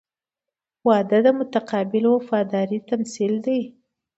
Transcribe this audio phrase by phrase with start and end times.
[0.87, 3.61] •واده د متقابل وفادارۍ تمثیل دی.